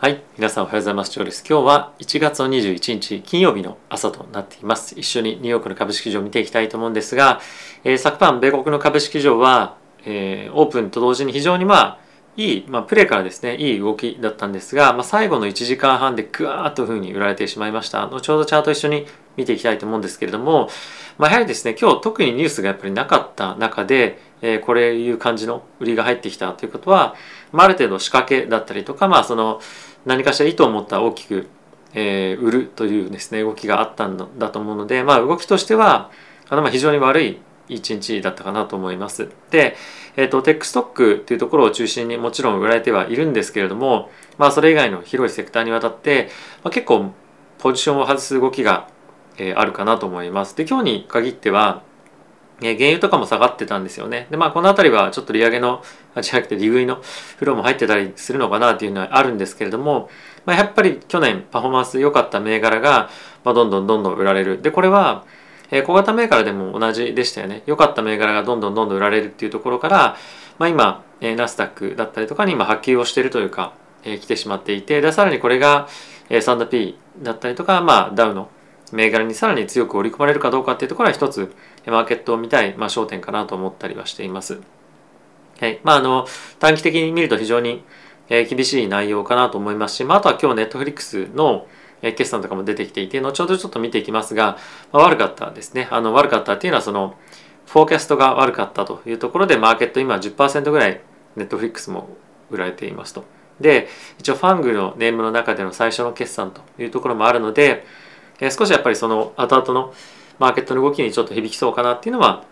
[0.00, 1.10] はい皆さんおはようございます。
[1.10, 1.44] ジョーです。
[1.46, 4.98] 今日は1月の21日金曜日の朝となっています。
[4.98, 7.42] 一緒にニューヨークの株式市場を見ていきたいと思うんですが、
[7.84, 9.76] えー、昨晩米国の株式市場は、
[10.06, 11.98] えー、オープンと同時に非常にまあ
[12.38, 18.06] いい、まあ、プレーからですねいい動きだったんですが、まあ、最後の1時間半でグワーッというふうに売られてしまいました。
[18.06, 19.06] 後ほどチャート一緒に
[19.36, 20.68] 見ていきたいと思うんですけれども、
[21.18, 27.14] まあ、やはりですね今日特にニュースがやっぱりなかった中で、えー、これいう感じの売りが入ってきたということは、
[27.52, 29.60] まあ、ある程度仕掛けだったりとか、まあ、その
[30.04, 31.48] 何かしら意図を持った大きく、
[31.94, 36.10] えー、売るというですね動きがあったんだと思うので、まあ、動きとしては
[36.48, 39.30] あのまあ非常に悪い一日だったかなと思います。
[39.50, 39.76] で、
[40.16, 46.28] えーと、テックストックというところを中心にもちろん売られてはいるんですけれども、まあ、それ以外の広いセクターにわたって、
[46.64, 47.12] まあ、結構
[47.58, 48.88] ポジションを外す動きが、
[49.38, 50.56] えー、あるかなと思います。
[50.56, 51.82] で今日に限っては
[52.60, 54.26] 原油とかも下がってたんですよね。
[54.30, 55.82] で、まあ、この辺りはちょっと利上げの、
[56.14, 57.00] あ、違くて利食いの
[57.38, 60.10] フローも入ってたりするのかなっていうのはあるんですけれども、
[60.44, 63.10] まあ、やっぱり去年パフォーマンス良かった銘柄が、
[63.44, 64.60] まあ、どんどんどんどん売られる。
[64.60, 65.24] で、これは、
[65.70, 67.62] え、小型銘柄でも同じでしたよね。
[67.66, 70.16] 良かった銘柄がどんどんどんどん売られるっていうところから、
[70.58, 73.72] まあ、今、え、ナスダックだったりとかに今波及をしているというか、
[74.04, 75.88] え、来てしまっていて、で、さらにこれが、
[76.28, 78.48] え、サンダ P だったりとか、まあ、ダウの
[78.92, 81.52] 銘柄にさらに強く織り込まれるかどうかっていうところは一つ
[81.86, 84.60] マーケットを見たい、まあ、焦点かなと思ったりはしています。
[85.60, 86.26] はいまあ、あの
[86.58, 87.84] 短期的に見ると非常に
[88.30, 91.66] え厳しい内容かなと思いますし、まあ、あとは今日ネットフリックスの
[92.02, 94.56] え決算とかも出てきていて後ほどちょっと見ていきますが、
[94.92, 97.16] まあ、悪かったですねあの悪かったっていうのはその
[97.66, 101.00] フォーキャストが悪かったというところでマーケット今10%ぐらい
[101.36, 102.08] ネットフリックスも
[102.50, 103.24] 売られていますと。
[103.60, 107.84] で一応ファングのネームの中での最初の決算というところもあるので
[108.40, 109.92] え少しやっぱりその後々の
[110.40, 112.44] マーケットの動きにちょっと響きそうかなっていうのは、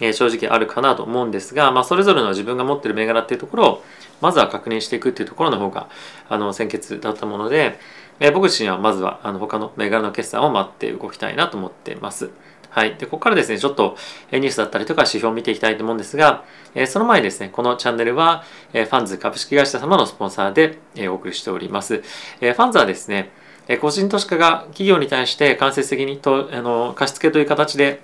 [0.00, 3.84] え正直あるかなと思うんですが、まあ、それぞれの自分が持ってる銘柄っていうところを
[4.20, 5.88] まずは確認していくっていうところの方が
[6.28, 7.78] あの先決だったもので、
[8.18, 12.30] え僕自身はまずはあの他の銘柄の決算を待って動きたいなと思ってます。
[12.70, 12.96] はい。
[12.96, 13.96] で、ここからですね、ちょっと
[14.32, 16.42] ニュースだったりとか指標を見ていきたいと思うんですが、
[16.74, 22.02] えその前にですね、このチャンネルは、えファンズ株式会社様のスポンサーで、えお送りしております。
[22.40, 23.30] えファンズはですね、
[23.80, 28.02] 個人投資家が企業に対して間接的にとあの貸付という形で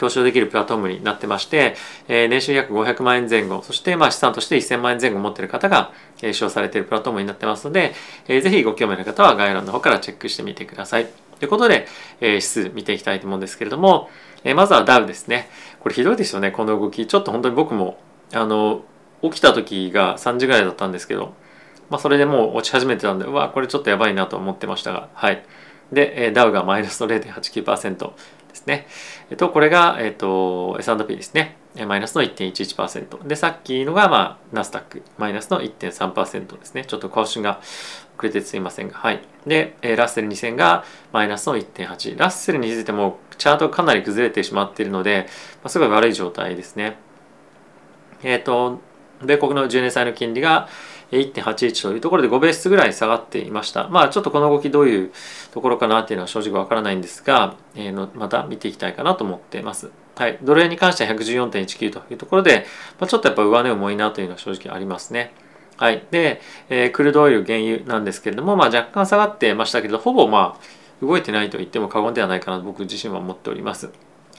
[0.00, 1.76] 投資をできるプラットフォームになってまして、
[2.08, 5.92] え、年収約500万円前後、そしてまあ資産として1000万円前後持っている方が、
[6.22, 7.92] えー、使用されているプラットフォームになってますので、
[8.26, 11.06] えー、ぜひご興味の方は概要欄の方からチェックしてみてください。
[11.38, 11.86] ということで、
[12.22, 14.08] え、指数見ていきたいと思うんですけれども、
[14.42, 15.50] え、まずはダウですね。
[15.80, 17.06] これひどいですよね、この動き。
[17.06, 17.98] ちょっと本当に僕も、
[18.32, 18.82] あの、
[19.22, 21.34] 起きた時が3時ぐらいだったんですけど、
[21.90, 25.44] まあ、それでもう落ち始めてたんで、うわ、これちょっとやばいなと思ってましたが、はい。
[25.92, 28.12] で、えダウがマイナスの0.89%
[28.48, 28.86] ですね。
[29.30, 31.56] えっと、これが、えっと、S&P ですね。
[31.86, 33.26] マイナスの1.11%。
[33.26, 36.84] で、さっきのが、まあ、ナスダック、マイナスの1.3%ですね。
[36.84, 37.60] ちょっと更新が
[38.16, 39.20] 遅れてすいませんが、はい。
[39.46, 42.18] で、ラッセル2000がマイナスの1.8。
[42.18, 45.26] ラッセルについても、チャートかなり崩れてしまっているので、
[45.62, 46.98] まあ、すごい悪い状態ですね。
[48.22, 48.80] えっ、と、
[49.22, 50.68] 米国の10年債の金利が、
[51.10, 53.88] 1.81というところで5ベースぐらい下がっていました。
[53.88, 55.12] まあちょっとこの動きどういう
[55.52, 59.90] ところかなっていうのは正直わからないんですが、えー、のまた見ていきたいかなと思っています。
[60.16, 60.38] はい。
[60.42, 62.66] ドル円に関しては114.19というところで、
[62.98, 65.32] まあ、ちょっとやっぱ上値重いなというのは正直ありますね。
[65.76, 66.04] はい。
[66.10, 73.90] で、えー、 crude oil 原油なんですけれども、まあ若干下がってましたけど、ほぼまあ動いてないと言っても過言ではないかなと僕自身は思っております。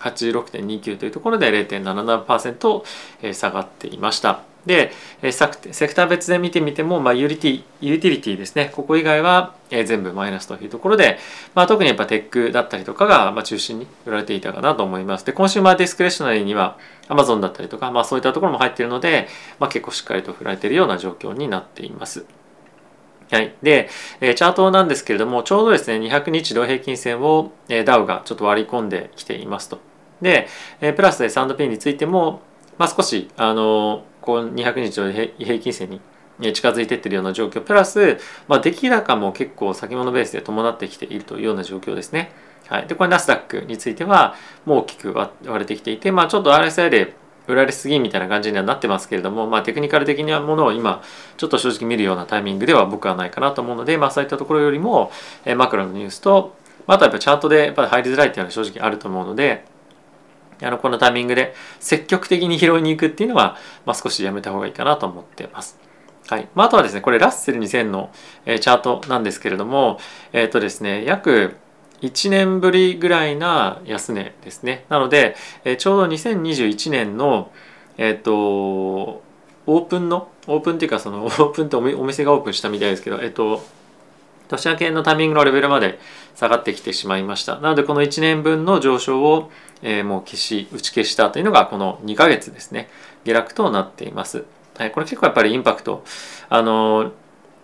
[0.02, 4.51] 86.29というところで0.77%下がっていました。
[4.66, 4.92] で
[5.32, 11.18] セクター別で見てみても、まあ、ユーティ utility ですねここ以外は全部マイナスというところで、
[11.56, 16.78] まあ、特にやっぱ tech だったりとかが、まあ、中心に売られていたかなと思いますで consumer discretionary には
[17.08, 19.28] Amazon だったりとか、まあ、そういったところも入っているので、
[19.60, 22.26] まあ、結構しっかりと振られているような状況になっています
[23.32, 23.56] はい。
[23.64, 23.90] で、
[24.20, 27.54] チャートなんですけれども、ちょうどですね、200日同平均線を
[27.86, 29.80] ダウがちょっと割り込んできていますと。
[30.22, 30.50] で、
[30.82, 32.42] プラスで S&P についても、
[32.78, 42.32] まあ、少し、あの、こう200日の平均線に近づいていってるような状況プラス、まあ、出来高も結構先物ベースで伴ってきているというような状況ですね。
[42.68, 44.36] はい、でこれナスダックについては
[44.66, 47.14] もう大きく割れてきていて、まあ、ちょっと RSI で
[47.48, 51.04] 売られすぎみたいな感じにはなってますけれども、まあ、テクニカル的なものを今
[51.38, 55.12] ちょっと正直見るようなタイミングでは僕はないかなと思うので、まあ、そういったところよりも、
[55.44, 56.56] えマクロのニュースと、
[56.88, 59.66] あとはやっぱチャートでやっぱ入りづらいっていうのは正直あると思うので、
[60.64, 65.80] あのこのタイミングで積極的に拾いに行くっていうのは、まあ、少しやめた方がいいかなと思ってます。
[66.28, 68.12] はいまあ、あとはですねこれラッセル2000の、
[68.46, 70.00] えー、チャートなんですけれども
[70.32, 71.58] えっ、ー、とですね約
[72.02, 75.36] 1年ぶりぐらいな安値ですねなので、
[75.66, 77.52] えー、ちょうど2021年の
[77.98, 83.64] えっ、とオープンのオープンっていうかその オープンってお店がオープンしたみたいですけどえっと
[84.52, 86.00] 年明けのタイミングのレベルまで
[86.36, 87.60] 下がってきてしまいました。
[87.60, 89.52] なのでこの1年分の上昇を、
[89.82, 92.90] えー、もう消し打ち消したというのがこの2ヶ月ですね。
[93.26, 94.46] 下落となっています、
[94.78, 96.04] はい、これ結構やっぱりインパクト
[96.50, 97.12] あの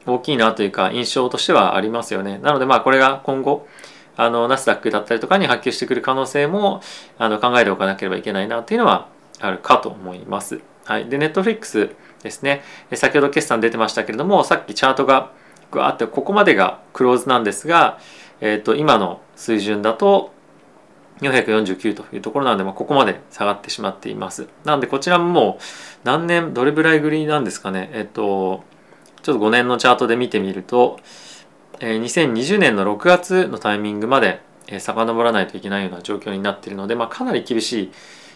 [0.05, 2.39] 大きいなというか印象としてはありますよね。
[2.39, 3.67] なのでまあこれが今後
[4.15, 6.81] あのナスダックだったりとかに波及してくる可能性も
[7.17, 9.09] あの考えておかなければいけないなというのは
[9.39, 10.61] あるかと思います。
[10.87, 11.89] はい、で、ネットフリックス
[12.23, 12.63] ですね、
[12.93, 15.31] 先ほど決算出てましたけれども、さっきチャートが
[15.75, 17.99] あって、ここまでがクローズなんですが、
[18.39, 20.31] えー、と今の水準だと
[21.21, 24.47] 449というところなので、まあ、ここまで下がってしまっています。
[24.63, 25.63] なので、こちらももう
[26.03, 28.63] 何年、どれぐらいぐりなんですかね、えっ、ー、と、
[29.23, 30.99] ちょっと5年のチャートで見てみると、
[31.79, 37.91] えー、2020年の6月のタイミングまで、えー、遡らないといけないような状況になっているので、まあ、かなり厳しい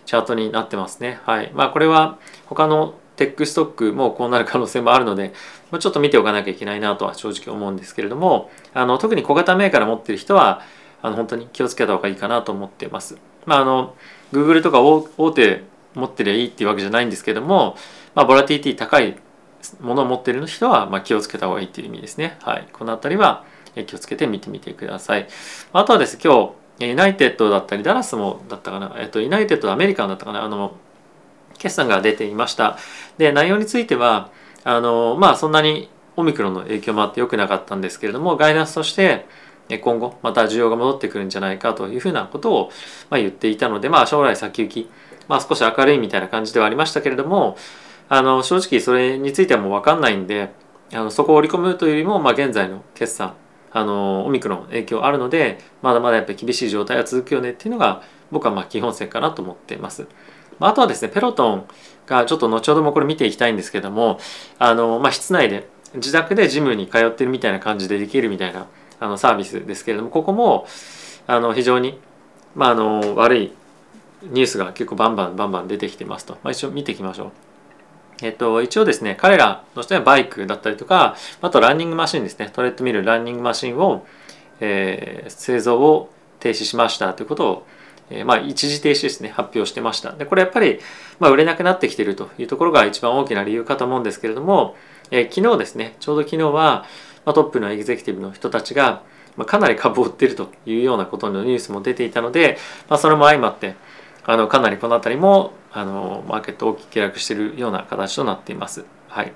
[0.05, 1.19] チャートになってますね。
[1.25, 1.51] はい。
[1.53, 2.17] まあこれは
[2.47, 5.31] 他のテックストックもこうなる可能性もあるので、
[5.69, 10.61] ま、ちょっと見ておかなきゃいけないなとは正直思うんですけれども、あの特に小型メーカー持ってる人は、
[11.03, 13.17] あの本当に気をつけた方がいいかなと思ってます。
[13.45, 13.95] まああの、
[14.33, 15.63] Google とか大手
[15.93, 17.75] 持ってりゃいいっていうわけじゃないんですけども、
[18.15, 19.17] まあ、ボラティティ高い
[19.79, 22.37] ものを持ってる人は、ま、気をつけた方がいいっていう意味ですね。
[22.41, 22.67] はい。
[22.73, 23.45] この辺りは
[23.85, 25.27] 気をつけて見てみてください。
[25.73, 30.75] あとはですね、今日、ユナイテッドだったりダラスもだったかな、えっと、ユナイテッドアメリカンだったかなあの
[31.61, 32.77] 決算が出ていました
[33.19, 34.31] で内容については
[34.63, 39.27] あのまあそんなにオミクロンの影響もあって良くなかったんですけれどもガイダンスとして
[39.79, 42.71] 今後また需要が戻ってくるんじゃないかというふうなことを、
[43.09, 44.89] ま、言っていたので、まあ、将来先行き、
[45.29, 47.55] まあ、少し明るいみたいな感じではありましたけれども
[48.09, 50.49] あの正直それについてはもう分かんないんで
[50.91, 53.35] あのそこを織り込むというよりも、まあ、現在の決算
[53.71, 60.07] あのオミクロン影響あるのでまだまだやっぱり厳しい状態は続くよねっていうのが僕はま基本線かなと思っています。
[60.61, 61.67] まあとはですねペロトン
[62.05, 64.19] がちょっと後ほどもこれ見ていきたいんですけども
[64.59, 68.67] あの、まあ、室内で自宅でジムに通ってるみたいな感じでできるみたいな
[68.99, 70.65] あのサービスですけれどもここも
[71.27, 71.99] あの非常に、
[72.55, 73.53] まあ、あの悪い
[74.23, 77.31] ニュースが結構バンバンバンバン出てきてますと、まあ、一応見ていきましょう。
[78.21, 84.05] えっと、一応ですね、彼らとしてはバイクだったりとか、あとランニングマシンですね、トレッドミルランニングマシンを、
[84.59, 87.67] えー、製造を停止しましたということを、
[88.11, 90.11] え、まあ、一時停止ですね、発表してました。
[90.13, 90.79] で、これやっぱり、
[91.19, 94.75] まあ、売れなくなってきてるというところが一番大きな理由かと思うんですけれども、
[95.11, 96.85] えー、昨日ですね、ちょうど昨日は、
[97.25, 99.03] まあ、トップのエグゼクティブの人たちが、
[99.37, 102.57] まあ、かなり株を売ってるというようなことのニュースも出ていたので、
[102.89, 103.75] まあ、それも相まって、
[104.23, 108.85] あのかなりこの辺りもあのマーケット大きく下落しているような形となっています。
[109.07, 109.33] はい、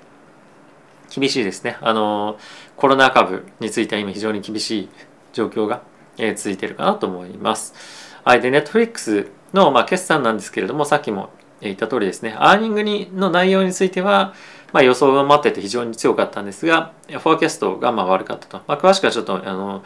[1.10, 2.38] 厳しいですねあの
[2.76, 4.88] コロナ株については今非常に厳しい
[5.32, 5.82] 状況が、
[6.18, 8.05] えー、続いているかなと思います。
[8.26, 11.30] はい、で、ネットフリックスの、まあ、決算なんですけれども、さっきも
[11.60, 14.34] 言った通りですね、アーニングにの内容については、
[14.72, 18.60] まあ、予想を待ってて非常に強かったんですが、フォーキャストがまあ悪かったと。
[18.66, 19.84] まあ、詳しくはちょっと、あの、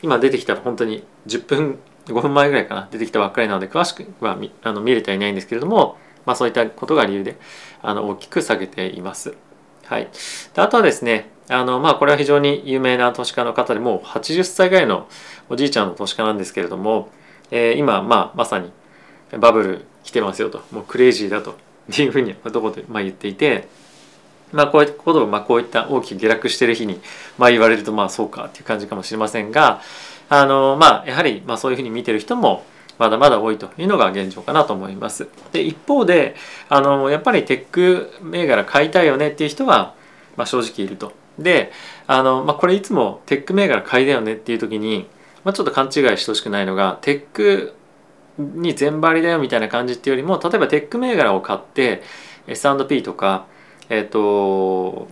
[0.00, 7.36] 今出てきた本当に10分5分前ぐらいかな出てきたばっかりなので詳しくは見あの見れてはいないんですけれども、まあ、そういったことが理由で
[7.82, 9.34] あの大きく下げています。
[9.84, 10.08] はい、
[10.54, 15.06] であとはですねあのまあこれは非常に有名な投資家の方でもう80歳ぐらいの
[15.48, 17.10] おじいちゃんの投資家なんですけれども、
[17.52, 18.72] えー、今、まあ、まさに
[19.38, 21.56] バブル来てますよともうクレイジーだと
[21.96, 23.68] いうふうにどこで、まあ、言っていて。
[24.52, 27.00] まあ、こういったことを、まあ、こういった大きく下落してる日に、
[27.38, 29.80] まあ、言われるとまあそうかっていう感じかもしれませんが、
[30.28, 32.62] あのまあやはりまあそういうふうに見てる人も
[32.98, 35.26] まだまだ多いというのが現状かなと思います。
[35.52, 36.36] で一方で
[36.68, 39.94] あのやっぱりテック銘柄買いたいよねっていう人は、
[40.36, 41.12] まあ、正直いると。
[41.38, 41.72] で
[42.06, 45.06] あの、まあ、これいつもテック銘柄買いだよねっていう時に、
[45.44, 47.74] まあ、ちょっと勘違いしてほしくないのがテック
[48.38, 52.02] に全張りだよみたいな感じっていうよりも例えばテック銘柄を買って
[52.46, 53.46] S&P とか
[53.88, 55.08] えっ、ー、と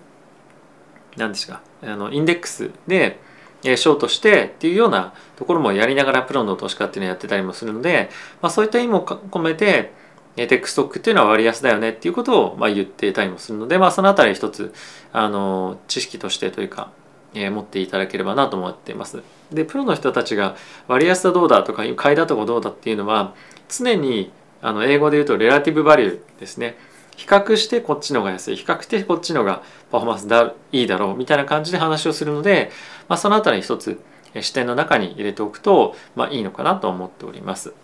[1.17, 3.19] 何ですかあのインデックスで
[3.63, 8.09] ショートしてっていうようなところもやりながらプロの投資家っていうのをやってたりもするので、
[8.41, 9.93] まあ、そういった意味も込めて
[10.37, 14.73] テックストックっていうのは割安だよねっていうことをまあ言っていたりもするので、まあ、そのあたり一つ
[15.13, 16.93] あの知識としてというか、
[17.35, 19.23] えー、持っていただければなと思っています。
[19.53, 20.57] でプロの人たちが
[20.89, 23.35] 割安だどうだとか買いだとかどうだっていうのは
[23.69, 24.33] 常に
[24.63, 26.77] あの英語で言うとレラティブバリューですね。
[27.17, 32.71] 比較してこっちのが安い比較してこっちのがパフォーマンスだいいだろうみたいな感じで話をするので、
[33.09, 34.01] まあ、そのあたり一つ
[34.41, 37.75] 視点の中に入れておくと、まあ、いいのかなと思っております。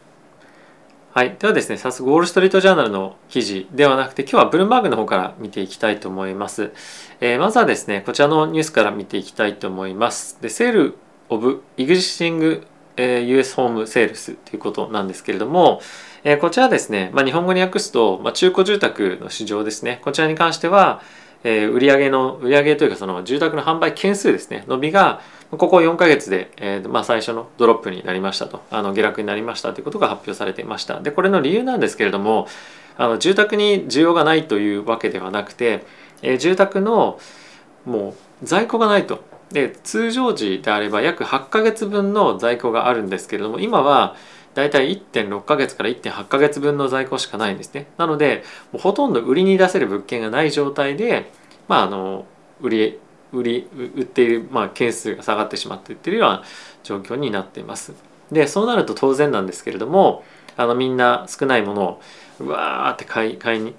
[1.17, 6.73] はい、ではですね早速ウォール・ストリート・ジャーナルの記事ではなくて今日はブルームバーグの方から見ていきたいと思います。
[7.23, 10.37] えー、まずはですねこちらのニュースから見ていきたいと思います。
[10.43, 10.99] でセール・
[11.31, 12.67] オブ・イグジスティング
[12.99, 15.81] えー、US ホームセールスということなんですけれども、
[16.25, 21.03] えー、こちらですね、まあ、日本語に訳すと、まあ、中古住宅の市場ですねこちらに関しては、
[21.49, 24.65] えー、売上の売上というかその住宅の販売件数ですね。
[24.67, 25.21] 伸びが
[25.53, 28.63] ここ4ヶ月で、えーまあ、最初のドロップになりましたと。
[28.73, 30.99] あの下落になりましたということが発表されていました。
[30.99, 32.49] でこれの理由なんですけれども
[32.99, 35.85] あの住宅に需要がないというわけではなくて、
[36.21, 37.21] えー、住宅の
[37.85, 39.23] もう在庫がないと。
[39.53, 44.17] で通常時であれば約8ヶ月分の在庫があるんですけれども今は
[44.57, 47.89] だいたい1.6ヶ月から1.8ヶ月分の在庫しかないんですね。
[47.99, 51.31] なのでもうほとんど売りに出せる物件がない状態で
[51.69, 52.25] まああの
[52.63, 52.99] 売り
[53.35, 56.43] 売り売っている、まあ、件数が下がってしまっていっているような
[56.85, 57.93] 状況になっています。
[58.33, 60.25] でそうなると当然なんですけれども
[60.57, 62.01] あのみんな少ないものを
[62.41, 63.75] うわーって買い買いに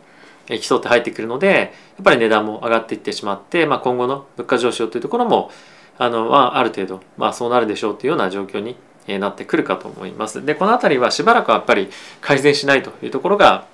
[0.62, 1.64] 競って入ってくるのでや
[2.02, 5.50] っぱり値段も上がっていってしまって、まあ、今後の物価上昇というところも
[5.98, 8.76] あの、まあ、ある程度、まあ、そうなるでしょうというような状況に
[9.08, 10.46] なってくるかと思います。
[10.46, 11.90] でこの辺りはしばらくはやっぱり
[12.22, 13.66] 改善しないというところが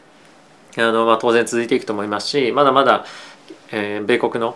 [0.77, 3.05] あの、まあ、当然続いていくと思いますしまだまだ、
[3.71, 4.55] えー、米国の、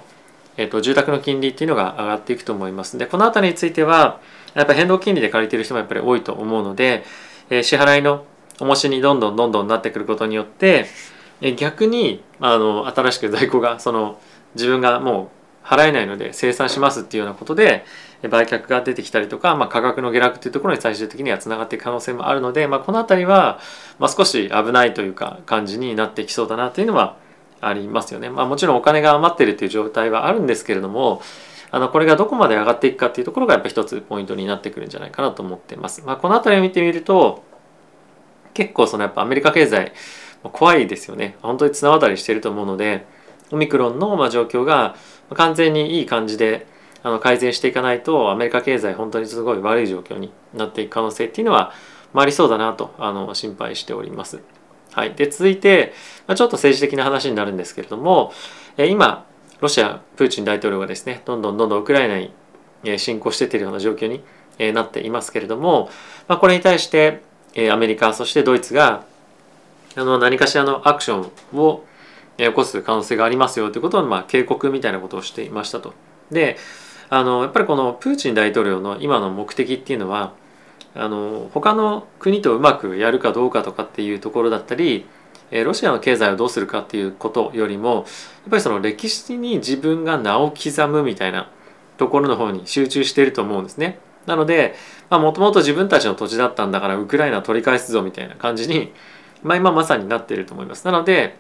[0.57, 2.98] えーと、住宅の金利っていうのが上がっていくと思います。
[2.98, 4.19] でこの辺りについては
[4.53, 7.03] やっぱり変動金利で借りてる人もやっぱり多いと思うので、
[7.50, 8.25] えー、支払いの
[8.60, 10.88] 重しにどんどんどんどんなってくることによって
[11.57, 14.19] 逆にあの新しく在庫がその
[14.55, 15.29] 自分がも
[15.63, 17.86] う払えないので生産しますっていうようなことで
[18.24, 23.60] 売却が出てきたりとか、まあ、価格の下落っていうところに最終的にはつながっていく可能性もあるので、まあ、この辺りは、
[24.00, 27.18] まあ、少し危ないというか感じになってきそうだなというのは
[27.62, 28.30] ありますよね。
[28.30, 31.22] まあ、もちろんお金が余ってるという状態はあるんですけれども
[31.70, 36.04] あのこれがどこまで上がっていくかっていうところがやっぱ一つポイントになってくるんじゃないかなと思ってます。
[36.06, 37.44] まあ、この辺りを見てみると
[38.54, 39.92] 結構そのやっぱアメリカ経済
[40.44, 43.06] 怖いですよね本当に綱渡りしてると思うので
[43.52, 44.96] オミクロンのま状況が
[45.34, 46.68] 完全にいい感じで
[47.04, 51.72] あの改善していかないとアメリカ経済本当にすごい悪い状況になっていく可能性っていうのは、
[52.13, 54.42] まあ、りそうだなとあの心配しております。
[54.92, 55.94] はい、で続いて、
[56.25, 58.32] まあ、ちょっと政治的な話になるんですけれども
[58.77, 59.25] え今
[59.62, 64.24] ロシアプーチン大統領がですねどんどんどんどんウクライナに侵攻してってるような状況に
[64.74, 65.89] なっていますけれども、
[66.27, 67.22] まあ、これに対して
[67.72, 69.06] アメリカそしてドイツが
[69.96, 71.84] あの何かしらのアクションを
[72.38, 75.94] 起こす可能性がありますよということを、まあ、警告みたいなことをしていましたと。
[76.32, 76.58] で
[77.10, 80.34] あのやっぱりこのプーチン大統領の今の目的っていうのは
[80.94, 85.06] あの他の国とうまくやるかどうかとかっていうところだったり
[85.52, 88.06] ロシアの経済をどうするかっていうことよりもやっ
[88.50, 91.50] ぱりその歴史に自分が名を刻むみたいな
[91.98, 94.00] ところの方に集中していると思うんですね。
[94.26, 94.76] なので
[95.10, 98.92] もともと自分たちの土地だったんだからウクライナ取り返すぞみたいな感じに
[99.44, 100.86] まあ、今まさになっていると思います。
[100.86, 101.38] なので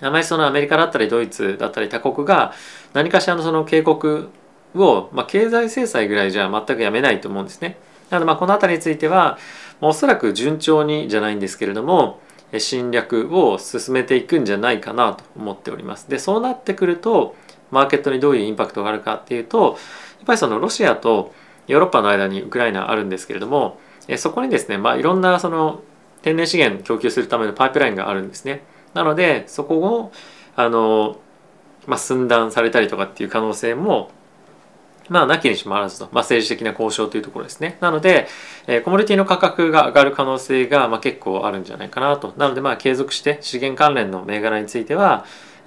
[0.00, 2.52] あまりそのアメリカだったりドイツだったり他国が
[2.92, 4.28] 何かしらのその警告
[4.82, 7.78] を、まあ、経済制裁ぐらいじゃ全くやめないと思うんですね。
[8.10, 9.38] なのでまあこの辺りについては
[9.80, 12.20] おそらく順調にじゃないんですけれども
[12.58, 16.08] 侵略を進めていくんじゃないかなと思っております。
[16.08, 17.34] でそうなってくると
[17.70, 19.78] マーケットにどういうインパクトがあるかっていうと
[20.18, 21.34] やっぱりそのロシアと
[21.66, 23.78] ヨーロッパの間にウクライナあるんですけれども
[24.16, 25.82] そこにですね、まあ、いろんなその
[26.22, 28.62] 天然資源供給するためのパイプラインがあるんですね。
[28.94, 30.12] なのでそこを
[30.54, 31.18] あの、
[31.86, 34.10] まあ、寸断されたりとかっていう可能性も
[35.08, 37.78] まあ、なきにしもあらずと、まあ、政治的な交渉というところですね。
[37.80, 38.26] なので、
[38.66, 42.34] えー、コモディティの価格が上がる可能性が、まあ、結構あるんじゃないかなと。
[42.36, 45.24] なので、まあ、継続して資源関連の銘柄については、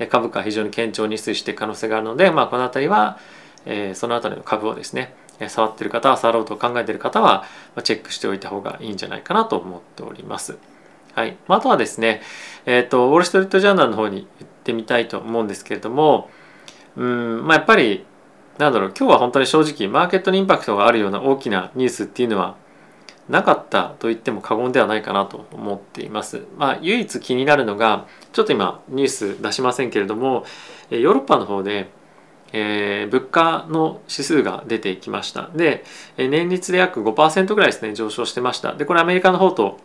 [0.09, 3.19] 株価は非常に堅調に推移していく可能性があるので、まあ、この辺りは、
[3.65, 5.13] えー、その辺りの株をですね、
[5.47, 7.45] 触ってる方は触ろうと考えている方は
[7.83, 10.57] チェックしておいた方がいいんじゃないかなと思っております。
[11.13, 12.21] はい、まああとはですね、
[12.65, 16.29] えーと、ウォール・ストリート・ジャーナルの方に行ってみたいと思うんですけれども
[16.95, 18.05] うん、まあ、やっぱり
[18.59, 22.57] なんだろう今日は本当に正直マーケットにインパクトがあるような大きなニュースっていうのは
[23.29, 26.45] なかったと言っても過言ではないかなと思っています。
[26.57, 30.43] まあ、唯一気になるのがちょっと今ニュース出しませんけれども
[30.89, 31.89] ヨーロッパの方で
[32.51, 35.51] えー、物価の指数が出てきました。
[35.55, 35.83] で
[36.17, 38.73] 年率で約5%ぐらいですね上昇してました。
[38.73, 39.77] でこれアメリカの方と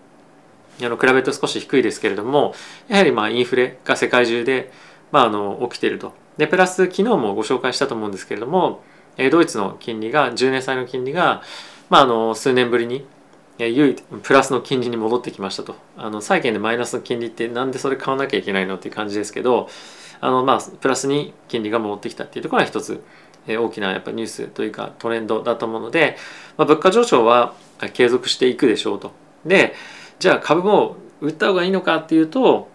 [0.80, 2.54] あの比べると少し低いですけれども
[2.88, 4.72] やはりまあインフレが世界中で、
[5.12, 6.23] まあ、あの起きていると。
[6.36, 8.82] でプラス昨日もご紹介したと思うんですけれども
[9.30, 11.42] ドイツの金利が10年債の金利が、
[11.90, 13.06] まあ、あの数年ぶりに
[14.22, 19.68] プラスの金利に戻ってきましたとあの債券でマイナスの金利ってなんでそれ買わなきゃいけないのっていう感じですけど
[20.20, 23.04] あのまあプラスに金利が戻ってきたっていうところが一つ
[23.46, 26.16] 大きなやっぱニュースというかトレンドだと思うので、
[26.56, 27.54] まあ、物価上昇は
[27.92, 29.12] 継続していくでしょうと。
[29.44, 29.74] で
[30.18, 32.68] じゃあ株も売った方がいいのかっていうと,、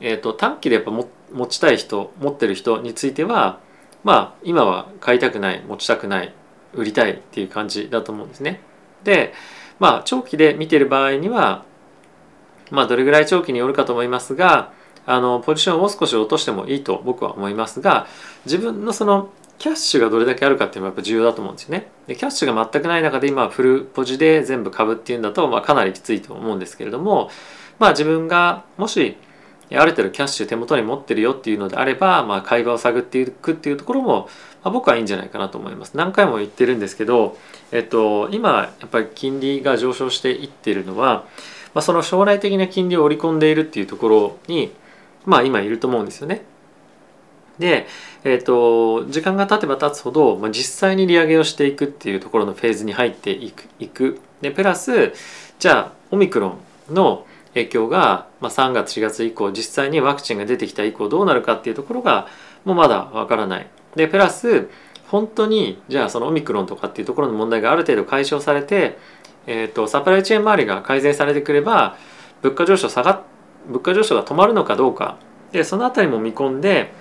[0.00, 3.60] えーと、短期でやっぱ持って持ちたい人持ってる人については
[4.04, 6.34] まあ今は買いたくない持ちたくない
[6.74, 8.60] 売りたいっていう感じだと思うんですね。
[9.04, 9.32] で
[9.78, 11.64] まあ長期で見てる場合には
[12.70, 14.72] まあどれぐらい長期によるかと思いますが
[15.06, 18.06] あのポジションを少し落としてもいいと僕は思いますが
[18.44, 21.90] 自分のそのキャッシュがどれだけあるかっていうのはやっぱ重要だと思うんですよね。
[22.06, 27.30] でキャッシュが全くない中で今フルポジで全部株っていうんだと、まあ、かなりきついと思うんですけれども
[27.78, 29.16] まあ自分がもし
[29.76, 34.28] ある程度キャッシュ手元に持ってるよっていうのであれば、まあ、買い場を探っていくっていうところも、
[34.64, 35.96] まあ、僕はいいんじゃないかなと思います。
[35.96, 37.36] 何回も言ってるんですけど、
[37.70, 41.24] えっと、今やっぱり金利が上昇していってるのは、
[41.74, 44.72] まあ、その将来的な金利を織り込んでいるっていうところに、
[45.24, 46.42] まあ、今いると思うんですよね。
[47.58, 47.86] で、
[48.24, 53.64] えっと、時間が経てば経つほど、まあ、実際に利上げをしていくっていうところのフェーズに入っていく。
[53.78, 55.12] いくでプラス
[55.58, 56.56] じゃあオミクロ
[56.90, 62.28] ンの影響が、まあ、3月4月以降実際にワクチンが出てきた以降どうなるかっていうところが
[62.64, 63.66] もうまだわからない。
[63.96, 64.68] でプラス
[65.08, 68.96] 本当にじゃあそのオミクロンとかっていうところの問題がある程度解消されて、
[69.46, 71.96] えーと、サプライチェーン周りが改善されてくれば
[72.42, 73.24] 物価上昇下が
[73.66, 75.18] 物価上昇が止まるのかどうか
[75.50, 76.92] でその辺りも見込んで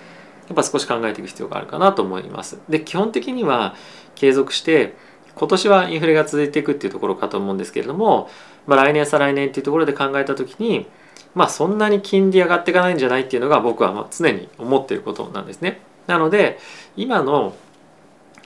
[0.48, 2.60] やっぱ少し考えていく必要があるかなと思います。
[2.68, 3.76] で基本的には
[4.16, 4.96] 継続して
[5.40, 8.30] 今年はインフレが続いていくっていうところかと思うんですけれども、
[8.68, 10.86] まあ、来年再来年っていうところで考えた時に
[11.34, 15.80] まあそんなに金利上がっていかないんじゃないっていうのが僕はま常に思っていることなんですね。
[16.08, 16.60] なので
[16.98, 17.56] 今の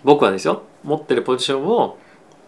[0.04, 1.98] 僕はですよ持ってるポジションを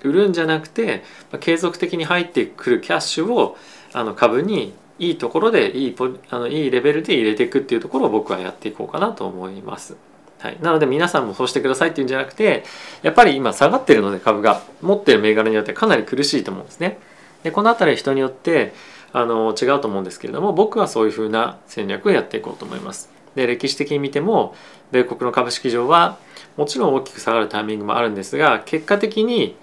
[0.04, 3.58] 売るんじゃなくてま継続的に入ってくるキャッシュを
[3.94, 9.98] あの株にいいところでいいポあのいいレベルで入れていくっていうところを僕はやっていこうかなと思います。
[10.40, 12.64] はい、なので皆さんもそうしてくださいっていうんじゃなくて
[13.02, 17.00] やっぱり今下がってるので株が持ってる銘柄によってかなり苦しいと思うんですね。
[17.44, 18.74] でこの辺り人によって
[19.14, 23.10] あの違うと思うんですけれども僕はそういうふうな戦略をやっていこうと思います。
[23.36, 24.56] で歴史的に見ても
[24.92, 26.18] 米国の株式上は
[26.58, 29.58] もちろん大きく下がるタイミングもあるんですが結果的に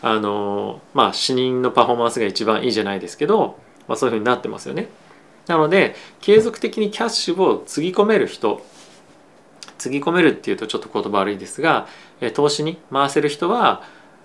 [0.00, 4.88] あのまあ死人のパフォーマンスが一番いいじゃないですけど、まあ、そういうふうになってますよね。
[5.46, 8.62] なので継続的にキャッシュをつぎ込める人
[9.78, 11.86] つぎ込めるっていうとちょっと言葉悪いですが
[12.20, 13.82] え投資に回せる人は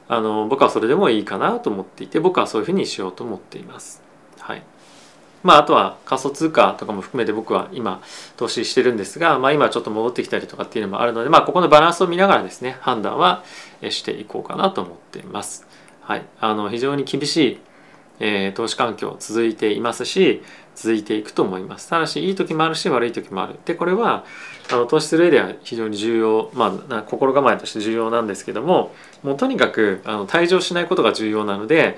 [0.08, 4.02] あの僕はそれでもいいかなと思っていて僕はそういうふうにしようと思っています。
[4.40, 4.64] はい
[5.44, 8.02] まあ、あとは仮想通貨とかも含めて僕は今
[8.38, 13.44] 投資してるんですが、まあ、今ちょっと戻ってきたりとかっていうのもあるので、まあ、ここのバランスを見ながらですね判断は
[13.90, 15.68] していこうかなと思っています。
[16.02, 17.60] はい、あの非常に厳しい、
[18.20, 20.42] えー、投資環境続いていますし
[20.76, 21.90] 続いていくと思います。
[21.90, 23.56] ただしいい時もあるし悪い時もある。
[23.66, 24.26] でこれは
[24.72, 31.98] あの投資する上では非常に重要まあ心構えとして重要なんですけどももうとにかくあの退場しないことが重要なので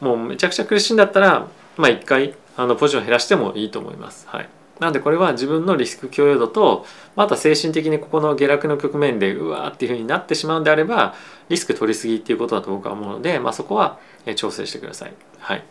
[0.00, 4.28] もうめちゃくちゃ苦しいんだったらまあ一回あのポジション減らしてもいいと思います。
[4.28, 11.14] はい、なんでこれは自分のリスク許容度とまた精神的にここの下落の局面でうわーっていうふうになってしまうんであれば
[11.48, 13.98] リスク取りすぎっていうことだと僕は思うので、まあ、そこは
[14.36, 15.12] 調整してください。
[15.40, 15.64] はい、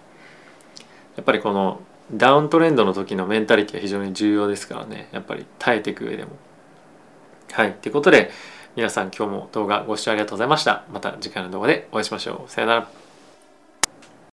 [1.16, 1.82] やっぱりこの
[2.18, 6.32] ダウントレンドの時のメンタリティは非常に重要ですからねやっぱり耐えていく上でも。
[7.52, 8.32] はいってことで
[8.76, 10.84] 皆さん今日も動画ご視聴ありがとうございました。
[10.92, 12.52] また次回の動画でお会いしましょう。
[12.52, 13.03] さよなら。